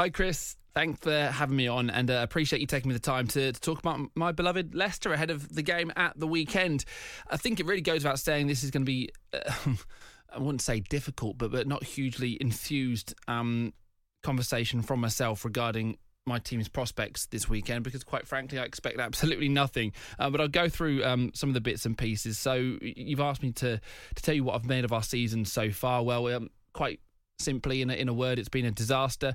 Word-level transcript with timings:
Hi, 0.00 0.08
Chris. 0.08 0.56
Thanks 0.72 1.00
for 1.00 1.26
having 1.26 1.56
me 1.56 1.68
on 1.68 1.90
and 1.90 2.10
uh, 2.10 2.20
appreciate 2.22 2.62
you 2.62 2.66
taking 2.66 2.88
me 2.88 2.94
the 2.94 2.98
time 2.98 3.26
to, 3.26 3.52
to, 3.52 3.60
talk 3.60 3.80
about 3.80 4.00
my 4.14 4.32
beloved 4.32 4.74
Leicester 4.74 5.12
ahead 5.12 5.30
of 5.30 5.54
the 5.54 5.60
game 5.60 5.92
at 5.94 6.18
the 6.18 6.26
weekend. 6.26 6.86
I 7.28 7.36
think 7.36 7.60
it 7.60 7.66
really 7.66 7.82
goes 7.82 8.04
without 8.04 8.18
saying 8.18 8.46
this 8.46 8.64
is 8.64 8.70
going 8.70 8.80
to 8.80 8.86
be, 8.86 9.10
uh, 9.34 9.52
I 10.34 10.38
wouldn't 10.38 10.62
say 10.62 10.80
difficult, 10.80 11.36
but, 11.36 11.52
but 11.52 11.68
not 11.68 11.84
hugely 11.84 12.38
enthused 12.40 13.14
um, 13.28 13.74
conversation 14.22 14.80
from 14.80 15.02
myself 15.02 15.44
regarding 15.44 15.98
my 16.24 16.38
team's 16.38 16.70
prospects 16.70 17.26
this 17.26 17.50
weekend 17.50 17.84
because, 17.84 18.02
quite 18.02 18.26
frankly, 18.26 18.58
I 18.58 18.62
expect 18.62 18.98
absolutely 18.98 19.50
nothing. 19.50 19.92
Uh, 20.18 20.30
but 20.30 20.40
I'll 20.40 20.48
go 20.48 20.70
through 20.70 21.04
um, 21.04 21.30
some 21.34 21.50
of 21.50 21.54
the 21.54 21.60
bits 21.60 21.84
and 21.84 21.98
pieces. 21.98 22.38
So, 22.38 22.78
you've 22.80 23.20
asked 23.20 23.42
me 23.42 23.52
to, 23.52 23.78
to 24.14 24.22
tell 24.22 24.34
you 24.34 24.44
what 24.44 24.54
I've 24.54 24.64
made 24.64 24.86
of 24.86 24.94
our 24.94 25.02
season 25.02 25.44
so 25.44 25.70
far. 25.70 26.02
Well, 26.02 26.26
um, 26.28 26.48
quite 26.72 27.00
simply, 27.38 27.82
in 27.82 27.90
a, 27.90 27.92
in 27.92 28.08
a 28.08 28.14
word, 28.14 28.38
it's 28.38 28.48
been 28.48 28.64
a 28.64 28.70
disaster 28.70 29.34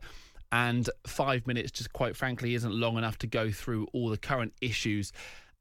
and 0.56 0.90
five 1.06 1.46
minutes 1.46 1.70
just 1.70 1.92
quite 1.92 2.16
frankly 2.16 2.56
isn't 2.56 2.74
long 2.74 2.98
enough 2.98 3.18
to 3.18 3.28
go 3.28 3.52
through 3.52 3.86
all 3.92 4.08
the 4.08 4.18
current 4.18 4.54
issues 4.62 5.12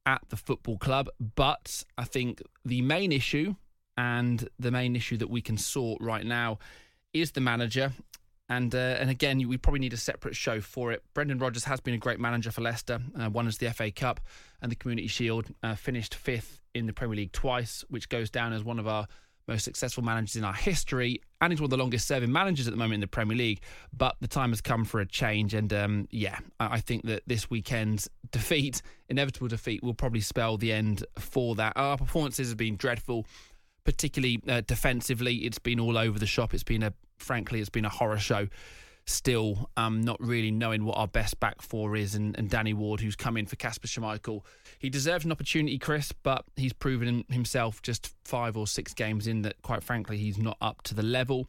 at 0.07 0.21
the 0.29 0.37
football 0.37 0.79
club. 0.79 1.09
But 1.35 1.83
i 1.99 2.05
think 2.05 2.41
the 2.65 2.81
main 2.81 3.11
issue 3.11 3.57
and 3.97 4.49
the 4.61 4.71
main 4.71 4.95
issue 4.95 5.17
that 5.17 5.29
we 5.29 5.41
can 5.41 5.57
sort 5.57 6.01
right 6.01 6.25
now 6.25 6.59
is 7.13 7.33
the 7.33 7.41
manager. 7.41 7.93
And 8.49 8.73
uh, 8.73 9.01
and 9.01 9.11
again 9.11 9.49
we 9.49 9.57
probably 9.57 9.81
need 9.81 9.95
a 9.95 10.05
separate 10.11 10.37
show 10.37 10.61
for 10.61 10.93
it. 10.93 11.03
Brendan 11.13 11.39
rodgers 11.41 11.65
has 11.65 11.81
been 11.81 11.95
a 11.95 11.99
great 12.07 12.21
manager 12.21 12.53
for 12.53 12.61
leicester 12.61 13.01
uh, 13.21 13.29
won 13.31 13.49
us 13.49 13.57
the 13.57 13.71
fa 13.73 13.91
cup 13.91 14.21
and 14.63 14.71
the 14.71 14.77
community 14.77 15.09
shield 15.09 15.47
uh, 15.65 15.75
finished 15.75 16.15
fifth 16.15 16.63
in 16.73 16.87
the 16.87 16.93
premier 16.93 17.17
league 17.17 17.33
twice 17.33 17.85
which 17.89 18.09
goes 18.09 18.31
down 18.31 18.53
as 18.53 18.63
one 18.63 18.79
of 18.79 18.87
our 18.87 19.09
most 19.47 19.65
successful 19.65 20.03
managers 20.03 20.37
in 20.37 20.45
our 20.45 20.55
history, 20.55 21.21
and 21.41 21.53
he's 21.53 21.61
one 21.61 21.67
of 21.67 21.71
the 21.71 21.77
longest 21.77 22.07
serving 22.07 22.33
managers 22.33 22.67
at 22.67 22.73
the 22.73 22.77
moment 22.77 22.95
in 22.95 23.01
the 23.01 23.07
Premier 23.07 23.37
League. 23.37 23.61
But 23.93 24.17
the 24.21 24.29
time 24.29 24.51
has 24.51 24.61
come 24.61 24.85
for 24.85 25.01
a 25.01 25.07
change, 25.07 25.55
and 25.55 25.73
um, 25.73 26.09
yeah, 26.11 26.39
I 26.59 26.81
think 26.81 27.05
that 27.07 27.23
this 27.27 27.51
weekend's 27.51 28.09
defeat, 28.31 28.83
inevitable 29.09 29.49
defeat, 29.49 29.83
will 29.83 29.95
probably 29.95 30.21
spell 30.21 30.57
the 30.57 30.73
end 30.73 31.05
for 31.19 31.55
that. 31.57 31.75
Our 31.77 31.97
performances 31.97 32.49
have 32.49 32.59
been 32.59 32.77
dreadful, 32.77 33.27
particularly 33.85 34.41
uh, 34.49 34.63
defensively. 34.67 35.37
It's 35.37 35.59
been 35.59 35.81
all 35.81 35.99
over 35.99 36.19
the 36.19 36.27
shop. 36.27 36.55
It's 36.55 36.65
been 36.65 36.83
a, 36.83 36.93
frankly, 37.19 37.61
it's 37.61 37.71
been 37.71 37.85
a 37.85 37.91
horror 37.91 38.19
show 38.19 38.49
still 39.07 39.71
um, 39.77 40.01
not 40.01 40.21
really 40.21 40.51
knowing 40.51 40.85
what 40.85 40.97
our 40.97 41.09
best 41.09 41.39
back 41.41 41.61
four 41.61 41.97
is. 41.97 42.15
And, 42.15 42.37
and 42.39 42.49
Danny 42.49 42.73
Ward, 42.73 43.01
who's 43.01 43.17
come 43.17 43.37
in 43.37 43.47
for 43.47 43.57
Kasper 43.57 43.87
Schmeichel, 43.87 44.43
he 44.79 44.89
deserves 44.89 45.25
an 45.25 45.33
opportunity, 45.33 45.79
Chris, 45.79 46.13
but 46.13 46.45
he's 46.57 46.73
proven 46.73 47.25
himself 47.29 47.83
just 47.83 48.15
five 48.25 48.57
or 48.57 48.67
six 48.67 48.95
games 48.95 49.27
in 49.27 49.43
that, 49.43 49.61
quite 49.63 49.83
frankly, 49.83 50.17
he's 50.17 50.39
not 50.39 50.57
up 50.61 50.83
to 50.83 50.95
the 50.95 51.03
level. 51.03 51.49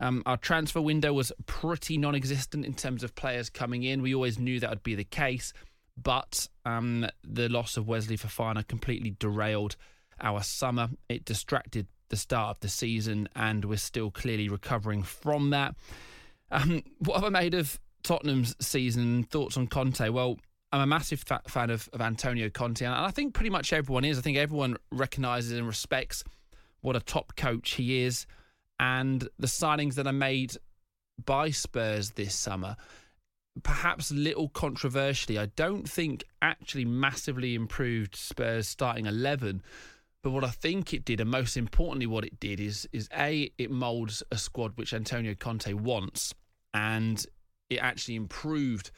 Um, 0.00 0.22
our 0.26 0.36
transfer 0.36 0.80
window 0.80 1.12
was 1.12 1.32
pretty 1.46 1.98
non 1.98 2.14
existent 2.14 2.64
in 2.64 2.74
terms 2.74 3.02
of 3.02 3.14
players 3.14 3.50
coming 3.50 3.82
in. 3.82 4.02
We 4.02 4.14
always 4.14 4.38
knew 4.38 4.60
that 4.60 4.70
would 4.70 4.82
be 4.82 4.94
the 4.94 5.04
case, 5.04 5.52
but 5.96 6.48
um, 6.64 7.06
the 7.24 7.48
loss 7.48 7.76
of 7.76 7.88
Wesley 7.88 8.16
Fofana 8.16 8.66
completely 8.66 9.16
derailed 9.18 9.76
our 10.20 10.42
summer. 10.42 10.90
It 11.08 11.24
distracted 11.24 11.86
the 12.10 12.16
start 12.16 12.56
of 12.56 12.60
the 12.60 12.68
season, 12.68 13.28
and 13.34 13.64
we're 13.64 13.76
still 13.76 14.10
clearly 14.10 14.48
recovering 14.48 15.02
from 15.02 15.50
that. 15.50 15.74
Um, 16.50 16.82
what 16.98 17.16
have 17.16 17.24
I 17.24 17.28
made 17.28 17.54
of 17.54 17.78
Tottenham's 18.02 18.56
season? 18.60 19.24
Thoughts 19.24 19.56
on 19.56 19.66
Conte? 19.66 20.08
Well, 20.08 20.38
I'm 20.72 20.80
a 20.80 20.86
massive 20.86 21.20
fa- 21.20 21.42
fan 21.46 21.70
of, 21.70 21.88
of 21.92 22.00
Antonio 22.00 22.50
Conte, 22.50 22.84
and 22.84 22.94
I 22.94 23.10
think 23.10 23.34
pretty 23.34 23.50
much 23.50 23.72
everyone 23.72 24.04
is. 24.04 24.18
I 24.18 24.22
think 24.22 24.36
everyone 24.36 24.76
recognises 24.90 25.52
and 25.52 25.66
respects 25.66 26.24
what 26.80 26.96
a 26.96 27.00
top 27.00 27.36
coach 27.36 27.72
he 27.72 28.02
is, 28.02 28.26
and 28.78 29.28
the 29.38 29.46
signings 29.46 29.94
that 29.94 30.06
are 30.06 30.12
made 30.12 30.56
by 31.24 31.50
Spurs 31.50 32.12
this 32.12 32.34
summer. 32.34 32.76
Perhaps 33.62 34.12
a 34.12 34.14
little 34.14 34.48
controversially, 34.48 35.36
I 35.36 35.46
don't 35.46 35.88
think 35.88 36.22
actually 36.40 36.84
massively 36.84 37.56
improved 37.56 38.14
Spurs 38.14 38.68
starting 38.68 39.06
11. 39.06 39.62
But 40.22 40.30
what 40.30 40.44
I 40.44 40.50
think 40.50 40.92
it 40.92 41.04
did, 41.04 41.20
and 41.20 41.30
most 41.30 41.56
importantly, 41.56 42.06
what 42.06 42.24
it 42.24 42.40
did 42.40 42.60
is 42.60 42.88
is 42.92 43.08
a 43.16 43.50
it 43.56 43.70
molds 43.70 44.22
a 44.32 44.36
squad 44.36 44.72
which 44.76 44.92
Antonio 44.92 45.34
Conte 45.34 45.72
wants, 45.72 46.34
and 46.74 47.24
it 47.70 47.78
actually 47.78 48.16
improved 48.16 48.90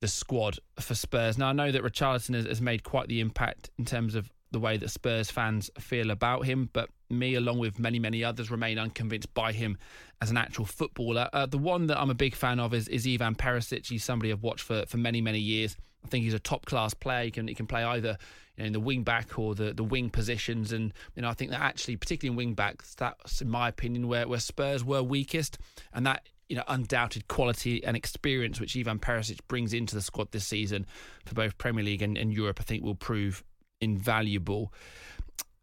the 0.00 0.08
squad 0.08 0.58
for 0.78 0.94
Spurs. 0.94 1.38
Now 1.38 1.48
I 1.48 1.52
know 1.52 1.70
that 1.70 1.82
Richarlison 1.82 2.34
has, 2.34 2.46
has 2.46 2.60
made 2.60 2.84
quite 2.84 3.08
the 3.08 3.20
impact 3.20 3.70
in 3.78 3.84
terms 3.84 4.14
of 4.14 4.30
the 4.52 4.58
way 4.58 4.76
that 4.76 4.90
Spurs 4.90 5.30
fans 5.30 5.70
feel 5.78 6.10
about 6.10 6.44
him, 6.44 6.68
but 6.72 6.90
me, 7.08 7.34
along 7.34 7.58
with 7.58 7.78
many, 7.78 7.98
many 7.98 8.24
others, 8.24 8.50
remain 8.50 8.78
unconvinced 8.78 9.32
by 9.34 9.52
him 9.52 9.78
as 10.20 10.30
an 10.30 10.36
actual 10.36 10.64
footballer. 10.64 11.28
Uh, 11.32 11.46
the 11.46 11.58
one 11.58 11.86
that 11.86 12.00
I'm 12.00 12.10
a 12.10 12.14
big 12.14 12.34
fan 12.34 12.58
of 12.58 12.74
is, 12.74 12.88
is 12.88 13.06
Ivan 13.06 13.34
Perisic. 13.34 13.88
He's 13.88 14.04
somebody 14.04 14.32
I've 14.32 14.42
watched 14.42 14.64
for, 14.64 14.84
for 14.86 14.96
many, 14.96 15.20
many 15.20 15.38
years. 15.38 15.76
I 16.04 16.08
think 16.08 16.24
he's 16.24 16.34
a 16.34 16.38
top 16.38 16.66
class 16.66 16.94
player. 16.94 17.24
He 17.24 17.30
can 17.30 17.48
he 17.48 17.54
can 17.54 17.66
play 17.66 17.84
either 17.84 18.16
you 18.56 18.62
know, 18.62 18.66
in 18.66 18.72
the 18.72 18.80
wing 18.80 19.02
back 19.02 19.38
or 19.38 19.54
the, 19.54 19.72
the 19.72 19.84
wing 19.84 20.10
positions, 20.10 20.72
and 20.72 20.92
you 21.14 21.22
know 21.22 21.28
I 21.28 21.34
think 21.34 21.50
that 21.50 21.60
actually, 21.60 21.96
particularly 21.96 22.34
in 22.34 22.36
wing 22.36 22.54
backs, 22.54 22.94
that's 22.94 23.40
in 23.40 23.48
my 23.48 23.68
opinion 23.68 24.08
where 24.08 24.26
where 24.26 24.40
Spurs 24.40 24.84
were 24.84 25.02
weakest, 25.02 25.58
and 25.92 26.06
that 26.06 26.26
you 26.48 26.56
know 26.56 26.64
undoubted 26.68 27.28
quality 27.28 27.84
and 27.84 27.96
experience 27.96 28.60
which 28.60 28.76
Ivan 28.76 28.98
Perisic 28.98 29.40
brings 29.48 29.72
into 29.72 29.94
the 29.94 30.02
squad 30.02 30.32
this 30.32 30.46
season 30.46 30.86
for 31.26 31.34
both 31.34 31.58
Premier 31.58 31.84
League 31.84 32.02
and, 32.02 32.16
and 32.16 32.32
Europe, 32.32 32.58
I 32.60 32.64
think 32.64 32.82
will 32.82 32.94
prove 32.94 33.44
invaluable. 33.80 34.72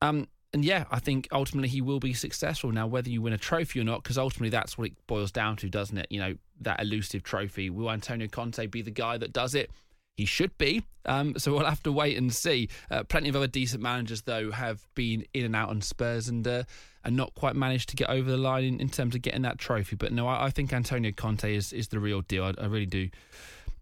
Um, 0.01 0.27
and 0.53 0.63
yeah, 0.63 0.85
I 0.89 0.99
think 0.99 1.27
ultimately 1.31 1.69
he 1.69 1.81
will 1.81 1.99
be 1.99 2.13
successful. 2.13 2.71
Now, 2.71 2.87
whether 2.87 3.09
you 3.09 3.21
win 3.21 3.33
a 3.33 3.37
trophy 3.37 3.81
or 3.81 3.83
not, 3.83 4.03
because 4.03 4.17
ultimately 4.17 4.49
that's 4.49 4.77
what 4.77 4.87
it 4.87 5.07
boils 5.07 5.31
down 5.31 5.57
to, 5.57 5.69
doesn't 5.69 5.97
it? 5.97 6.07
You 6.09 6.19
know, 6.19 6.35
that 6.61 6.81
elusive 6.81 7.23
trophy. 7.23 7.69
Will 7.69 7.91
Antonio 7.91 8.27
Conte 8.27 8.65
be 8.67 8.81
the 8.81 8.91
guy 8.91 9.17
that 9.17 9.33
does 9.33 9.55
it? 9.55 9.71
He 10.17 10.25
should 10.25 10.57
be. 10.57 10.83
Um, 11.05 11.37
so 11.37 11.53
we'll 11.53 11.65
have 11.65 11.83
to 11.83 11.91
wait 11.91 12.17
and 12.17 12.33
see. 12.33 12.69
Uh, 12.89 13.03
plenty 13.03 13.29
of 13.29 13.35
other 13.35 13.47
decent 13.47 13.83
managers, 13.83 14.23
though, 14.23 14.51
have 14.51 14.85
been 14.95 15.23
in 15.33 15.45
and 15.45 15.55
out 15.55 15.69
on 15.69 15.81
Spurs 15.81 16.27
and 16.27 16.45
uh, 16.45 16.63
and 17.03 17.15
not 17.15 17.35
quite 17.35 17.55
managed 17.55 17.89
to 17.89 17.95
get 17.95 18.09
over 18.09 18.29
the 18.29 18.37
line 18.37 18.63
in, 18.63 18.81
in 18.81 18.89
terms 18.89 19.15
of 19.15 19.21
getting 19.21 19.43
that 19.43 19.59
trophy. 19.59 19.95
But 19.95 20.11
no, 20.11 20.27
I, 20.27 20.47
I 20.47 20.49
think 20.49 20.73
Antonio 20.73 21.11
Conte 21.15 21.55
is, 21.55 21.71
is 21.71 21.89
the 21.89 21.99
real 21.99 22.21
deal. 22.21 22.43
I, 22.43 22.53
I 22.59 22.65
really 22.65 22.87
do. 22.87 23.09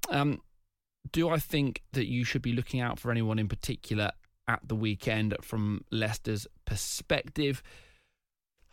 Um, 0.10 0.42
do 1.12 1.30
I 1.30 1.40
think 1.40 1.82
that 1.94 2.06
you 2.06 2.26
should 2.26 2.42
be 2.42 2.52
looking 2.52 2.82
out 2.82 3.00
for 3.00 3.12
anyone 3.12 3.40
in 3.40 3.48
particular 3.48 4.12
at 4.48 4.60
the 4.68 4.76
weekend 4.76 5.36
from 5.42 5.86
Leicester's 5.90 6.46
perspective? 6.66 7.64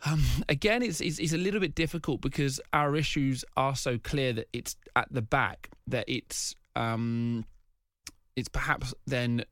Um, 0.05 0.21
again, 0.49 0.83
it's, 0.83 0.99
it's, 0.99 1.17
it's 1.17 1.33
a 1.33 1.37
little 1.37 1.61
bit 1.61 1.75
difficult 1.75 2.19
because 2.19 2.59
our 2.73 2.95
issues 2.95 3.45
are 3.55 3.75
so 3.75 3.97
clear 3.97 4.33
that 4.33 4.49
it's 4.51 4.75
at 4.95 5.07
the 5.09 5.21
back 5.21 5.69
that 5.87 6.03
it's 6.07 6.55
um, 6.75 7.45
it's 8.35 8.49
perhaps 8.49 8.93
then 9.05 9.45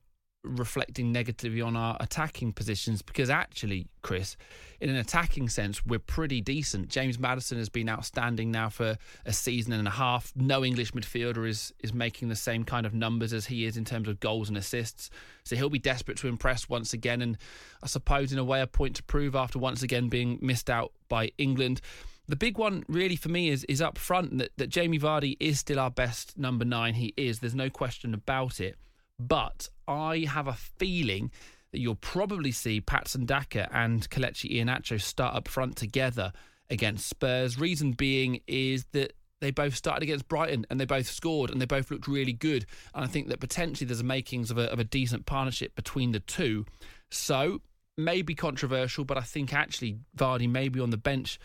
reflecting 0.44 1.12
negatively 1.12 1.60
on 1.60 1.76
our 1.76 1.96
attacking 2.00 2.52
positions 2.52 3.00
because 3.00 3.30
actually, 3.30 3.86
Chris, 4.02 4.36
in 4.80 4.90
an 4.90 4.96
attacking 4.96 5.48
sense, 5.48 5.84
we're 5.86 6.00
pretty 6.00 6.40
decent. 6.40 6.88
James 6.88 7.18
Maddison 7.18 7.58
has 7.58 7.68
been 7.68 7.88
outstanding 7.88 8.50
now 8.50 8.68
for 8.68 8.96
a 9.24 9.32
season 9.32 9.72
and 9.72 9.86
a 9.86 9.92
half. 9.92 10.32
No 10.34 10.64
English 10.64 10.92
midfielder 10.92 11.48
is 11.48 11.72
is 11.80 11.94
making 11.94 12.28
the 12.28 12.36
same 12.36 12.64
kind 12.64 12.86
of 12.86 12.94
numbers 12.94 13.32
as 13.32 13.46
he 13.46 13.64
is 13.64 13.76
in 13.76 13.84
terms 13.84 14.08
of 14.08 14.18
goals 14.20 14.48
and 14.48 14.58
assists. 14.58 15.10
So 15.44 15.54
he'll 15.54 15.70
be 15.70 15.78
desperate 15.78 16.18
to 16.18 16.28
impress 16.28 16.68
once 16.68 16.92
again, 16.92 17.22
and 17.22 17.38
I 17.82 17.86
suppose 17.86 18.32
in 18.32 18.38
a 18.38 18.44
way 18.44 18.60
a 18.60 18.66
point 18.66 18.96
to 18.96 19.02
prove 19.04 19.36
after 19.36 19.58
once 19.58 19.82
again 19.82 20.08
being 20.08 20.38
missed 20.42 20.68
out 20.68 20.92
by 21.08 21.30
England. 21.38 21.80
The 22.28 22.36
big 22.36 22.56
one, 22.56 22.84
really, 22.88 23.16
for 23.16 23.28
me, 23.28 23.48
is 23.48 23.64
is 23.64 23.82
up 23.82 23.98
front 23.98 24.38
that, 24.38 24.52
that 24.56 24.68
Jamie 24.68 24.98
Vardy 24.98 25.36
is 25.40 25.58
still 25.58 25.80
our 25.80 25.90
best 25.90 26.38
number 26.38 26.64
nine. 26.64 26.94
He 26.94 27.12
is. 27.16 27.40
There's 27.40 27.54
no 27.54 27.70
question 27.70 28.14
about 28.14 28.60
it. 28.60 28.76
But 29.18 29.68
I 29.86 30.26
have 30.28 30.46
a 30.46 30.54
feeling 30.54 31.30
that 31.72 31.80
you'll 31.80 31.94
probably 31.94 32.52
see 32.52 32.80
Patson 32.80 33.24
Daka 33.24 33.68
and 33.72 34.08
Kelechi 34.10 34.52
Iheanacho 34.52 35.00
start 35.00 35.34
up 35.34 35.48
front 35.48 35.76
together 35.76 36.32
against 36.70 37.08
Spurs. 37.08 37.58
Reason 37.58 37.92
being 37.92 38.40
is 38.46 38.84
that 38.92 39.14
they 39.40 39.50
both 39.50 39.74
started 39.74 40.02
against 40.02 40.28
Brighton 40.28 40.64
and 40.70 40.78
they 40.78 40.84
both 40.84 41.08
scored 41.08 41.50
and 41.50 41.60
they 41.60 41.66
both 41.66 41.90
looked 41.90 42.06
really 42.06 42.32
good. 42.32 42.66
And 42.94 43.04
I 43.04 43.08
think 43.08 43.28
that 43.28 43.40
potentially 43.40 43.86
there's 43.86 44.00
a 44.00 44.04
makings 44.04 44.50
of 44.50 44.58
a, 44.58 44.70
of 44.72 44.78
a 44.78 44.84
decent 44.84 45.26
partnership 45.26 45.74
between 45.74 46.12
the 46.12 46.20
two. 46.20 46.64
So 47.10 47.60
maybe 47.96 48.34
controversial, 48.34 49.04
but 49.04 49.18
I 49.18 49.22
think 49.22 49.52
actually 49.52 49.98
Vardy 50.16 50.48
may 50.48 50.68
be 50.68 50.80
on 50.80 50.90
the 50.90 50.96
bench 50.96 51.38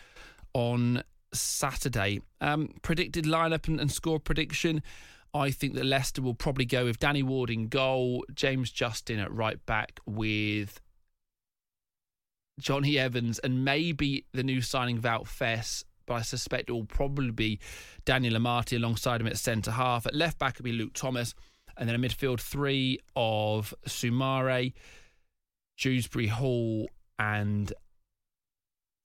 on 0.54 1.02
Saturday. 1.32 2.20
Um, 2.40 2.74
predicted 2.82 3.24
lineup 3.24 3.68
and, 3.68 3.80
and 3.80 3.90
score 3.90 4.18
prediction. 4.18 4.82
I 5.34 5.50
think 5.50 5.74
that 5.74 5.84
Leicester 5.84 6.22
will 6.22 6.34
probably 6.34 6.64
go 6.64 6.84
with 6.84 6.98
Danny 6.98 7.22
Ward 7.22 7.50
in 7.50 7.68
goal, 7.68 8.24
James 8.34 8.70
Justin 8.70 9.18
at 9.18 9.32
right 9.32 9.64
back 9.66 10.00
with 10.06 10.80
Jonny 12.58 12.98
Evans 12.98 13.38
and 13.38 13.64
maybe 13.64 14.24
the 14.32 14.42
new 14.42 14.60
signing 14.60 15.00
Wout 15.00 15.26
Faes, 15.26 15.84
but 16.06 16.14
I 16.14 16.22
suspect 16.22 16.70
it 16.70 16.72
will 16.72 16.84
probably 16.84 17.30
be 17.30 17.58
Daniel 18.04 18.34
Amartey 18.34 18.76
alongside 18.76 19.20
him 19.20 19.26
at 19.26 19.38
centre 19.38 19.70
half. 19.70 20.06
At 20.06 20.14
left 20.14 20.38
back, 20.38 20.54
it'll 20.54 20.64
be 20.64 20.72
Luke 20.72 20.94
Thomas, 20.94 21.34
and 21.76 21.88
then 21.88 21.94
a 21.94 21.98
midfield 21.98 22.40
three 22.40 22.98
of 23.14 23.72
Soumaré, 23.86 24.72
Dewsbury 25.76 26.26
Hall, 26.26 26.88
and 27.18 27.72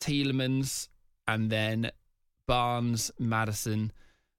Tielemans, 0.01 0.87
and 1.27 1.49
then 1.49 1.91
Barnes, 2.47 3.11
Maddison, 3.19 3.91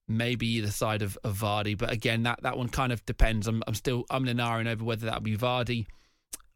maybe 0.06 0.46
either 0.46 0.70
side 0.70 1.02
of, 1.02 1.18
of 1.24 1.36
Vardy. 1.38 1.76
But 1.76 1.90
again, 1.90 2.22
that, 2.24 2.42
that 2.42 2.58
one 2.58 2.68
kind 2.68 2.92
of 2.92 3.04
depends. 3.06 3.46
I'm, 3.46 3.62
I'm 3.66 3.74
still 3.74 4.04
I'm 4.10 4.26
an 4.26 4.40
over 4.40 4.84
whether 4.84 5.06
that'll 5.06 5.20
be 5.20 5.36
Vardy 5.36 5.86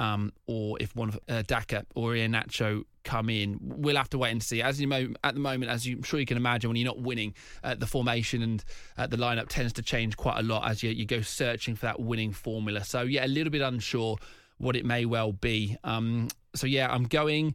um, 0.01 0.33
or 0.47 0.77
if 0.81 0.95
one 0.95 1.09
of 1.09 1.19
uh, 1.29 1.43
Daka 1.47 1.85
or 1.95 2.13
Iheanacho 2.13 2.85
come 3.05 3.31
in. 3.31 3.59
We'll 3.61 3.97
have 3.97 4.11
to 4.11 4.19
wait 4.19 4.31
and 4.31 4.43
see. 4.43 4.63
As 4.63 4.81
you 4.81 4.87
know, 4.87 5.09
at 5.25 5.35
the 5.35 5.41
moment, 5.41 5.71
as 5.71 5.87
you, 5.87 5.97
I'm 5.97 6.03
sure 6.03 6.21
you 6.21 6.27
can 6.27 6.37
imagine, 6.37 6.69
when 6.71 6.77
you're 6.77 6.87
not 6.87 7.01
winning, 7.01 7.35
uh, 7.65 7.75
the 7.75 7.87
formation 7.87 8.43
and 8.43 8.65
uh, 8.97 9.07
the 9.07 9.17
lineup 9.17 9.49
tends 9.49 9.73
to 9.75 9.83
change 9.83 10.17
quite 10.17 10.39
a 10.39 10.43
lot 10.43 10.69
as 10.69 10.83
you, 10.83 10.91
you 10.91 11.07
go 11.07 11.21
searching 11.21 11.75
for 11.75 11.87
that 11.87 12.01
winning 12.01 12.33
formula. 12.33 12.85
So 12.85 13.03
yeah, 13.03 13.25
a 13.25 13.29
little 13.29 13.51
bit 13.51 13.63
unsure 13.63 14.19
what 14.59 14.77
it 14.77 14.85
may 14.85 15.05
well 15.05 15.33
be. 15.33 15.77
Um, 15.85 16.29
so 16.55 16.67
yeah, 16.67 16.93
I'm 16.93 17.05
going 17.05 17.55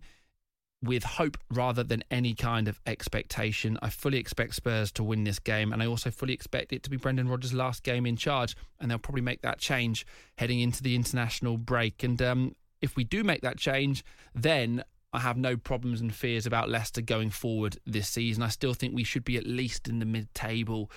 with 0.83 1.03
hope 1.03 1.37
rather 1.49 1.83
than 1.83 2.03
any 2.11 2.33
kind 2.33 2.67
of 2.67 2.79
expectation. 2.85 3.79
I 3.81 3.89
fully 3.89 4.17
expect 4.17 4.55
Spurs 4.55 4.91
to 4.93 5.03
win 5.03 5.23
this 5.23 5.39
game, 5.39 5.71
and 5.71 5.81
I 5.81 5.85
also 5.85 6.11
fully 6.11 6.33
expect 6.33 6.73
it 6.73 6.83
to 6.83 6.89
be 6.89 6.97
Brendan 6.97 7.29
Rodgers' 7.29 7.53
last 7.53 7.83
game 7.83 8.05
in 8.05 8.17
charge, 8.17 8.55
and 8.79 8.91
they'll 8.91 8.99
probably 8.99 9.21
make 9.21 9.41
that 9.41 9.59
change 9.59 10.05
heading 10.37 10.59
into 10.59 10.83
the 10.83 10.95
international 10.95 11.57
break. 11.57 12.03
And 12.03 12.21
um, 12.21 12.55
if 12.81 12.95
we 12.95 13.03
do 13.03 13.23
make 13.23 13.41
that 13.41 13.57
change, 13.57 14.03
then 14.35 14.83
I 15.13 15.19
have 15.19 15.37
no 15.37 15.55
problems 15.55 16.01
and 16.01 16.13
fears 16.13 16.45
about 16.45 16.69
Leicester 16.69 17.01
going 17.01 17.29
forward 17.29 17.77
this 17.85 18.09
season. 18.09 18.43
I 18.43 18.49
still 18.49 18.73
think 18.73 18.93
we 18.93 19.03
should 19.03 19.23
be 19.23 19.37
at 19.37 19.47
least 19.47 19.87
in 19.87 19.99
the 19.99 20.05
mid-table 20.05 20.91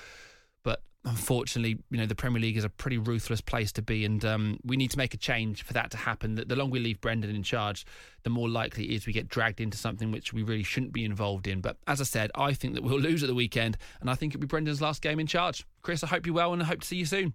unfortunately, 1.06 1.79
you 1.91 1.99
know, 1.99 2.06
the 2.06 2.14
Premier 2.14 2.43
League 2.43 2.56
is 2.56 2.64
a 2.64 2.69
pretty 2.69 2.99
ruthless 2.99 3.41
place 3.41 3.73
to 3.73 3.82
be, 3.82 4.05
and 4.05 4.25
um, 4.25 4.58
we 4.64 4.76
need 4.76 4.91
to 4.91 4.99
make 4.99 5.14
a 5.14 5.17
change 5.17 5.62
for 5.62 5.73
that 5.73 5.91
to 5.93 5.97
happen. 5.97 6.35
The, 6.35 6.44
the 6.44 6.56
longer 6.56 6.75
we 6.75 6.81
leave 6.81 7.00
Brendan 7.00 7.35
in 7.35 7.43
charge, 7.43 7.87
the 8.25 8.31
more 8.31 8.49
likely 8.49 8.87
it 8.87 8.97
is 8.97 9.06
we 9.06 9.12
get 9.12 9.29
dragged 9.29 9.61
into 9.61 9.79
something 9.79 10.11
which 10.11 10.32
we 10.32 10.43
really 10.43 10.64
shouldn't 10.64 10.93
be 10.93 11.05
involved 11.05 11.47
in. 11.47 11.61
But 11.61 11.79
as 11.87 12.00
I 12.00 12.05
said, 12.05 12.31
I 12.35 12.53
think 12.53 12.75
that 12.75 12.82
we'll 12.82 13.00
lose 13.00 13.23
at 13.23 13.29
the 13.29 13.35
weekend, 13.35 13.79
and 14.00 14.11
I 14.11 14.14
think 14.14 14.35
it'll 14.35 14.43
be 14.43 14.47
Brendan's 14.47 14.82
last 14.82 15.00
game 15.00 15.20
in 15.20 15.26
charge. 15.26 15.64
Chris, 15.82 16.03
I 16.03 16.08
hope 16.08 16.26
you're 16.26 16.35
well, 16.35 16.53
and 16.53 16.62
I 16.62 16.67
hope 16.67 16.81
to 16.81 16.87
see 16.87 16.97
you 16.97 17.06
soon. 17.06 17.35